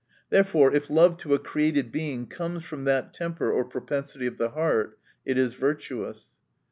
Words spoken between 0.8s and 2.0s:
love to a created